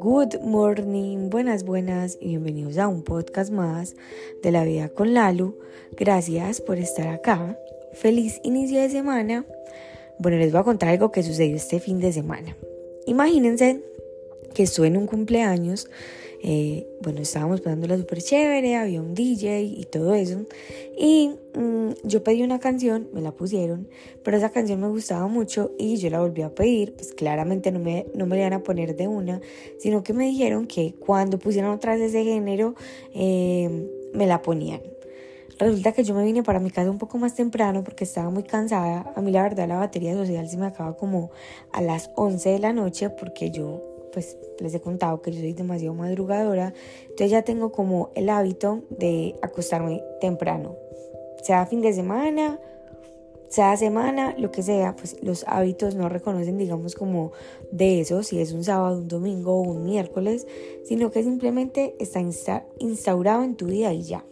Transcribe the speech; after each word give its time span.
Good 0.00 0.40
morning, 0.42 1.30
buenas, 1.30 1.64
buenas 1.64 2.18
y 2.20 2.28
bienvenidos 2.28 2.78
a 2.78 2.88
un 2.88 3.02
podcast 3.02 3.52
más 3.52 3.94
de 4.42 4.50
la 4.50 4.64
vida 4.64 4.88
con 4.88 5.14
Lalu. 5.14 5.56
Gracias 5.92 6.60
por 6.60 6.78
estar 6.78 7.06
acá. 7.08 7.56
Feliz 7.92 8.40
inicio 8.42 8.80
de 8.80 8.90
semana. 8.90 9.44
Bueno, 10.18 10.38
les 10.38 10.50
voy 10.50 10.62
a 10.62 10.64
contar 10.64 10.88
algo 10.88 11.12
que 11.12 11.22
sucedió 11.22 11.54
este 11.54 11.78
fin 11.78 12.00
de 12.00 12.12
semana. 12.12 12.56
Imagínense 13.06 13.80
que 14.54 14.64
estuve 14.64 14.88
en 14.88 14.96
un 14.96 15.06
cumpleaños 15.06 15.88
eh, 16.42 16.86
bueno, 17.02 17.20
estábamos 17.20 17.60
pasándola 17.60 17.96
súper 17.96 18.22
chévere, 18.22 18.76
había 18.76 19.00
un 19.00 19.14
DJ 19.14 19.62
y 19.62 19.84
todo 19.84 20.14
eso. 20.14 20.40
Y 20.96 21.30
mm, 21.54 21.90
yo 22.04 22.22
pedí 22.22 22.42
una 22.42 22.60
canción, 22.60 23.08
me 23.12 23.20
la 23.20 23.32
pusieron, 23.32 23.88
pero 24.22 24.36
esa 24.36 24.50
canción 24.50 24.80
me 24.80 24.88
gustaba 24.88 25.26
mucho 25.26 25.72
y 25.78 25.96
yo 25.96 26.10
la 26.10 26.20
volví 26.20 26.42
a 26.42 26.54
pedir. 26.54 26.94
Pues 26.94 27.12
claramente 27.12 27.72
no 27.72 27.80
me, 27.80 28.06
no 28.14 28.26
me 28.26 28.36
la 28.36 28.42
iban 28.42 28.52
a 28.54 28.62
poner 28.62 28.96
de 28.96 29.08
una, 29.08 29.40
sino 29.78 30.02
que 30.02 30.12
me 30.12 30.26
dijeron 30.26 30.66
que 30.66 30.94
cuando 30.94 31.38
pusieran 31.38 31.70
otra 31.70 31.94
vez 31.94 32.02
ese 32.02 32.24
género, 32.24 32.74
eh, 33.14 33.88
me 34.12 34.26
la 34.26 34.42
ponían. 34.42 34.80
Resulta 35.58 35.90
que 35.90 36.04
yo 36.04 36.14
me 36.14 36.22
vine 36.22 36.44
para 36.44 36.60
mi 36.60 36.70
casa 36.70 36.88
un 36.88 36.98
poco 36.98 37.18
más 37.18 37.34
temprano 37.34 37.82
porque 37.82 38.04
estaba 38.04 38.30
muy 38.30 38.44
cansada. 38.44 39.12
A 39.16 39.20
mí 39.20 39.32
la 39.32 39.42
verdad 39.42 39.66
la 39.66 39.78
batería 39.78 40.14
social 40.14 40.48
se 40.48 40.56
me 40.56 40.66
acaba 40.66 40.96
como 40.96 41.32
a 41.72 41.82
las 41.82 42.10
11 42.14 42.50
de 42.50 42.58
la 42.60 42.72
noche 42.72 43.10
porque 43.10 43.50
yo 43.50 43.87
pues 44.18 44.36
les 44.58 44.74
he 44.74 44.80
contado 44.80 45.22
que 45.22 45.30
yo 45.30 45.38
soy 45.38 45.52
demasiado 45.52 45.94
madrugadora, 45.94 46.74
entonces 47.02 47.30
ya 47.30 47.42
tengo 47.42 47.70
como 47.70 48.10
el 48.16 48.30
hábito 48.30 48.82
de 48.90 49.36
acostarme 49.42 50.02
temprano, 50.20 50.74
sea 51.44 51.66
fin 51.66 51.80
de 51.82 51.92
semana, 51.92 52.58
sea 53.48 53.76
semana, 53.76 54.34
lo 54.36 54.50
que 54.50 54.64
sea, 54.64 54.96
pues 54.96 55.22
los 55.22 55.44
hábitos 55.46 55.94
no 55.94 56.08
reconocen, 56.08 56.58
digamos, 56.58 56.96
como 56.96 57.30
de 57.70 58.00
eso, 58.00 58.24
si 58.24 58.40
es 58.40 58.50
un 58.50 58.64
sábado, 58.64 58.98
un 58.98 59.06
domingo 59.06 59.54
o 59.54 59.60
un 59.60 59.84
miércoles, 59.84 60.48
sino 60.84 61.12
que 61.12 61.22
simplemente 61.22 61.94
está 62.00 62.20
instaurado 62.80 63.44
en 63.44 63.54
tu 63.54 63.66
día 63.66 63.92
y 63.92 64.02
ya. 64.02 64.24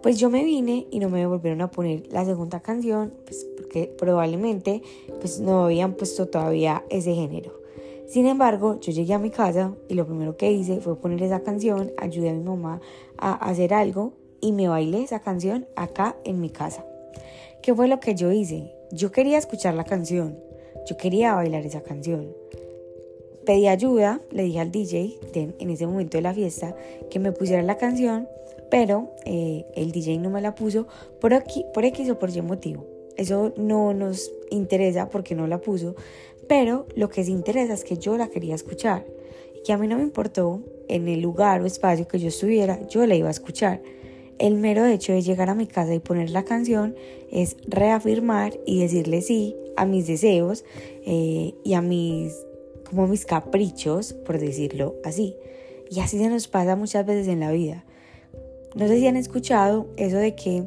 Pues 0.00 0.20
yo 0.20 0.30
me 0.30 0.44
vine 0.44 0.86
y 0.92 1.00
no 1.00 1.08
me 1.08 1.26
volvieron 1.26 1.60
a 1.60 1.72
poner 1.72 2.06
la 2.12 2.24
segunda 2.24 2.60
canción, 2.60 3.14
pues 3.24 3.44
porque 3.56 3.92
probablemente 3.98 4.80
pues 5.18 5.40
no 5.40 5.64
habían 5.64 5.94
puesto 5.94 6.28
todavía 6.28 6.84
ese 6.88 7.14
género. 7.14 7.65
Sin 8.06 8.26
embargo, 8.26 8.78
yo 8.80 8.92
llegué 8.92 9.14
a 9.14 9.18
mi 9.18 9.30
casa 9.30 9.74
y 9.88 9.94
lo 9.94 10.06
primero 10.06 10.36
que 10.36 10.52
hice 10.52 10.80
fue 10.80 11.00
poner 11.00 11.22
esa 11.22 11.40
canción, 11.40 11.92
ayudé 11.98 12.30
a 12.30 12.34
mi 12.34 12.42
mamá 12.42 12.80
a 13.18 13.34
hacer 13.34 13.74
algo 13.74 14.12
y 14.40 14.52
me 14.52 14.68
bailé 14.68 15.02
esa 15.02 15.20
canción 15.20 15.66
acá 15.74 16.16
en 16.24 16.40
mi 16.40 16.50
casa. 16.50 16.86
¿Qué 17.62 17.74
fue 17.74 17.88
lo 17.88 17.98
que 17.98 18.14
yo 18.14 18.30
hice? 18.30 18.72
Yo 18.92 19.10
quería 19.10 19.38
escuchar 19.38 19.74
la 19.74 19.82
canción, 19.82 20.38
yo 20.88 20.96
quería 20.96 21.34
bailar 21.34 21.66
esa 21.66 21.82
canción. 21.82 22.28
Pedí 23.44 23.66
ayuda, 23.66 24.20
le 24.30 24.44
dije 24.44 24.60
al 24.60 24.70
DJ 24.70 25.18
en 25.32 25.70
ese 25.70 25.86
momento 25.86 26.16
de 26.16 26.22
la 26.22 26.34
fiesta 26.34 26.76
que 27.10 27.18
me 27.18 27.32
pusiera 27.32 27.62
la 27.62 27.76
canción, 27.76 28.28
pero 28.70 29.10
eh, 29.24 29.64
el 29.74 29.90
DJ 29.90 30.18
no 30.18 30.30
me 30.30 30.40
la 30.40 30.54
puso 30.54 30.86
por, 31.20 31.34
aquí, 31.34 31.64
por 31.74 31.84
X 31.84 32.08
o 32.10 32.18
por 32.18 32.30
Y 32.30 32.40
motivo. 32.42 32.95
Eso 33.16 33.52
no 33.56 33.94
nos 33.94 34.30
interesa 34.50 35.08
porque 35.08 35.34
no 35.34 35.46
la 35.46 35.58
puso, 35.58 35.94
pero 36.48 36.86
lo 36.94 37.08
que 37.08 37.24
sí 37.24 37.32
interesa 37.32 37.74
es 37.74 37.84
que 37.84 37.96
yo 37.96 38.16
la 38.16 38.28
quería 38.28 38.54
escuchar 38.54 39.04
y 39.54 39.62
que 39.62 39.72
a 39.72 39.78
mí 39.78 39.88
no 39.88 39.96
me 39.96 40.02
importó 40.02 40.62
en 40.88 41.08
el 41.08 41.20
lugar 41.20 41.60
o 41.60 41.66
espacio 41.66 42.06
que 42.06 42.18
yo 42.18 42.28
estuviera, 42.28 42.86
yo 42.88 43.06
la 43.06 43.14
iba 43.14 43.28
a 43.28 43.32
escuchar. 43.32 43.82
El 44.38 44.56
mero 44.56 44.84
hecho 44.84 45.12
de 45.12 45.22
llegar 45.22 45.48
a 45.48 45.54
mi 45.54 45.66
casa 45.66 45.94
y 45.94 45.98
poner 45.98 46.30
la 46.30 46.44
canción 46.44 46.94
es 47.32 47.56
reafirmar 47.66 48.58
y 48.66 48.80
decirle 48.80 49.22
sí 49.22 49.56
a 49.76 49.86
mis 49.86 50.06
deseos 50.06 50.64
eh, 51.06 51.54
y 51.64 51.74
a 51.74 51.80
mis, 51.80 52.34
como 52.88 53.06
mis 53.06 53.24
caprichos, 53.24 54.12
por 54.12 54.38
decirlo 54.38 54.94
así. 55.04 55.36
Y 55.90 56.00
así 56.00 56.18
se 56.18 56.28
nos 56.28 56.48
pasa 56.48 56.76
muchas 56.76 57.06
veces 57.06 57.28
en 57.28 57.40
la 57.40 57.50
vida. 57.50 57.84
No 58.74 58.88
sé 58.88 58.98
si 58.98 59.06
han 59.06 59.16
escuchado 59.16 59.86
eso 59.96 60.18
de 60.18 60.34
que 60.34 60.64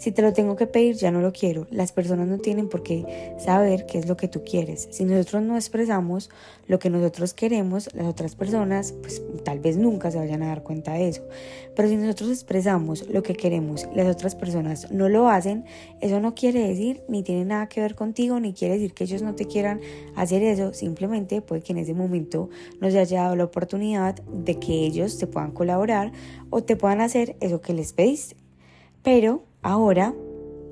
si 0.00 0.12
te 0.12 0.22
lo 0.22 0.32
tengo 0.32 0.56
que 0.56 0.66
pedir, 0.66 0.96
ya 0.96 1.10
no 1.10 1.20
lo 1.20 1.30
quiero. 1.30 1.66
Las 1.70 1.92
personas 1.92 2.26
no 2.26 2.38
tienen 2.38 2.70
por 2.70 2.82
qué 2.82 3.34
saber 3.38 3.84
qué 3.84 3.98
es 3.98 4.08
lo 4.08 4.16
que 4.16 4.28
tú 4.28 4.42
quieres. 4.42 4.88
Si 4.90 5.04
nosotros 5.04 5.42
no 5.42 5.56
expresamos 5.56 6.30
lo 6.66 6.78
que 6.78 6.88
nosotros 6.88 7.34
queremos, 7.34 7.94
las 7.94 8.06
otras 8.06 8.34
personas, 8.34 8.92
pues 8.92 9.20
tal 9.44 9.60
vez 9.60 9.76
nunca 9.76 10.10
se 10.10 10.16
vayan 10.16 10.42
a 10.42 10.46
dar 10.46 10.62
cuenta 10.62 10.94
de 10.94 11.08
eso. 11.08 11.22
Pero 11.76 11.86
si 11.86 11.96
nosotros 11.96 12.30
expresamos 12.30 13.06
lo 13.10 13.22
que 13.22 13.34
queremos, 13.34 13.86
las 13.94 14.06
otras 14.06 14.34
personas 14.34 14.90
no 14.90 15.10
lo 15.10 15.28
hacen, 15.28 15.66
eso 16.00 16.18
no 16.18 16.34
quiere 16.34 16.66
decir 16.66 17.02
ni 17.06 17.22
tiene 17.22 17.44
nada 17.44 17.68
que 17.68 17.82
ver 17.82 17.94
contigo, 17.94 18.40
ni 18.40 18.54
quiere 18.54 18.76
decir 18.76 18.94
que 18.94 19.04
ellos 19.04 19.20
no 19.20 19.34
te 19.34 19.44
quieran 19.44 19.82
hacer 20.16 20.42
eso. 20.42 20.72
Simplemente 20.72 21.42
puede 21.42 21.60
que 21.60 21.72
en 21.72 21.78
ese 21.78 21.92
momento 21.92 22.48
no 22.80 22.90
se 22.90 22.98
haya 22.98 23.24
dado 23.24 23.36
la 23.36 23.44
oportunidad 23.44 24.14
de 24.22 24.58
que 24.58 24.86
ellos 24.86 25.18
te 25.18 25.26
puedan 25.26 25.50
colaborar 25.50 26.10
o 26.48 26.62
te 26.62 26.74
puedan 26.74 27.02
hacer 27.02 27.36
eso 27.40 27.60
que 27.60 27.74
les 27.74 27.92
pediste. 27.92 28.34
Pero 29.02 29.49
Ahora 29.62 30.14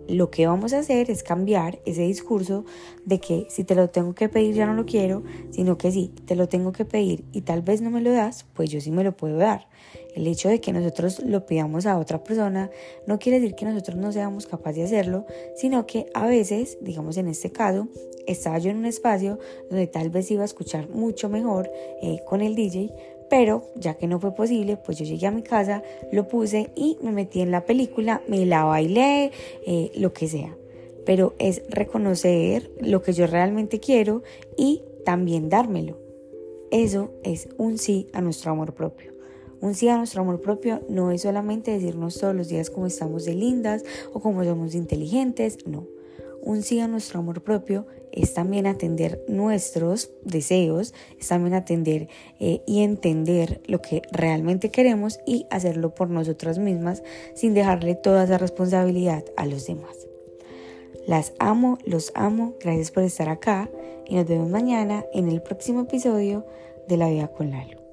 lo 0.09 0.31
que 0.31 0.47
vamos 0.47 0.73
a 0.73 0.79
hacer 0.79 1.11
es 1.11 1.23
cambiar 1.23 1.81
ese 1.85 2.03
discurso 2.03 2.65
de 3.05 3.21
que 3.21 3.47
si 3.51 3.63
te 3.65 3.75
lo 3.75 3.91
tengo 3.91 4.15
que 4.15 4.29
pedir 4.29 4.55
ya 4.55 4.67
no 4.67 4.73
lo 4.73 4.87
quiero, 4.87 5.23
sino 5.51 5.77
que 5.77 5.93
si 5.93 6.09
te 6.09 6.35
lo 6.35 6.49
tengo 6.49 6.73
que 6.73 6.85
pedir 6.85 7.25
y 7.33 7.43
tal 7.43 7.63
vez 7.63 7.83
no 7.83 7.91
me 7.91 8.01
lo 8.01 8.11
das, 8.11 8.47
pues 8.55 8.71
yo 8.71 8.81
sí 8.81 8.91
me 8.91 9.05
lo 9.05 9.17
puedo 9.17 9.37
dar. 9.37 9.69
El 10.15 10.27
hecho 10.27 10.49
de 10.49 10.61
que 10.61 10.73
nosotros 10.73 11.21
lo 11.21 11.45
pidamos 11.47 11.85
a 11.87 11.99
otra 11.99 12.25
persona 12.25 12.71
no 13.07 13.19
quiere 13.19 13.39
decir 13.39 13.55
que 13.55 13.67
nosotros 13.67 13.97
no 13.97 14.11
seamos 14.11 14.47
capaces 14.47 14.77
de 14.77 14.85
hacerlo, 14.85 15.27
sino 15.57 15.87
que 15.87 16.07
a 16.15 16.27
veces, 16.27 16.79
digamos 16.81 17.19
en 17.19 17.29
este 17.29 17.53
caso, 17.53 17.89
estaba 18.27 18.59
yo 18.59 18.71
en 18.71 18.79
un 18.79 18.87
espacio 18.87 19.39
donde 19.69 19.87
tal 19.87 20.11
vez 20.11 20.31
iba 20.31 20.43
a 20.43 20.47
escuchar 20.47 20.89
mucho 20.89 21.29
mejor 21.29 21.71
eh, 22.03 22.21
con 22.27 22.41
el 22.41 22.55
DJ, 22.55 22.93
pero 23.29 23.65
ya 23.77 23.95
que 23.95 24.07
no 24.07 24.21
fue 24.21 24.35
posible, 24.35 24.77
pues 24.77 24.99
yo 24.99 25.05
llegué 25.05 25.27
a 25.27 25.31
mi 25.31 25.43
casa, 25.43 25.83
lo 26.13 26.29
puse 26.29 26.71
y 26.75 26.99
me 27.03 27.13
metí 27.13 27.41
en 27.41 27.51
la 27.51 27.65
película, 27.65 28.23
me 28.29 28.47
la 28.47 28.65
bailé, 28.65 29.33
eh, 29.67 29.91
lo 29.97 30.13
que 30.13 30.29
sea. 30.29 30.57
Pero 31.05 31.35
es 31.39 31.63
reconocer 31.69 32.71
lo 32.81 33.03
que 33.03 33.13
yo 33.13 33.27
realmente 33.27 33.81
quiero 33.81 34.23
y 34.57 34.83
también 35.05 35.49
dármelo. 35.49 35.99
Eso 36.71 37.11
es 37.23 37.49
un 37.57 37.79
sí 37.79 38.09
a 38.13 38.21
nuestro 38.21 38.53
amor 38.53 38.75
propio. 38.75 39.13
Un 39.61 39.75
sí 39.75 39.89
a 39.89 39.97
nuestro 39.97 40.23
amor 40.23 40.41
propio 40.41 40.83
no 40.89 41.11
es 41.11 41.23
solamente 41.23 41.73
decirnos 41.73 42.19
todos 42.19 42.35
los 42.35 42.49
días 42.49 42.71
cómo 42.71 42.87
estamos 42.87 43.25
de 43.25 43.35
lindas 43.35 43.85
o 44.13 44.21
cómo 44.21 44.45
somos 44.45 44.75
inteligentes, 44.75 45.67
no. 45.67 45.87
Un 46.43 46.63
sí 46.63 46.81
a 46.81 46.89
nuestro 46.89 47.21
amor 47.21 47.43
propio 47.43 47.87
es 48.13 48.35
también 48.35 48.67
atender 48.67 49.23
nuestros 49.29 50.11
deseos, 50.23 50.95
es 51.19 51.29
también 51.29 51.55
atender 51.55 52.09
eh, 52.41 52.63
y 52.67 52.83
entender 52.83 53.61
lo 53.67 53.81
que 53.83 54.03
realmente 54.13 54.71
queremos 54.71 55.21
y 55.27 55.47
hacerlo 55.51 55.95
por 55.95 56.11
nosotras 56.11 56.59
mismas 56.59 57.03
sin 57.35 57.55
dejarle 57.55 57.95
toda 57.95 58.25
esa 58.25 58.39
responsabilidad 58.39 59.25
a 59.37 59.47
los 59.47 59.67
demás. 59.67 60.07
Las 61.07 61.33
amo, 61.39 61.79
los 61.85 62.13
amo, 62.15 62.55
gracias 62.61 62.91
por 62.91 63.03
estar 63.03 63.29
acá 63.29 63.71
y 64.07 64.17
nos 64.17 64.27
vemos 64.27 64.49
mañana 64.49 65.05
en 65.13 65.29
el 65.29 65.43
próximo 65.43 65.83
episodio 65.83 66.47
de 66.87 66.97
La 66.97 67.09
Vida 67.09 67.29
con 67.29 67.51
Lalo. 67.51 67.88